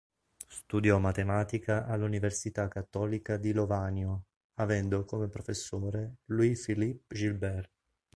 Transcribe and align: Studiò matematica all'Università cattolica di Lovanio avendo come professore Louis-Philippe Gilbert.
Studiò 0.47 0.97
matematica 0.97 1.85
all'Università 1.85 2.67
cattolica 2.67 3.37
di 3.37 3.53
Lovanio 3.53 4.23
avendo 4.55 5.05
come 5.05 5.29
professore 5.29 6.15
Louis-Philippe 6.25 7.13
Gilbert. 7.15 7.69